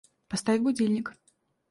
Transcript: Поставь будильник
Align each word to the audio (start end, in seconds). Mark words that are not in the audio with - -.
Поставь 0.29 0.61
будильник 0.63 1.13